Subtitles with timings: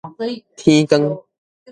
[0.65, 0.99] 天光